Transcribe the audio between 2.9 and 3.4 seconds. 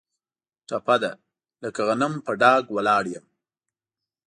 یم.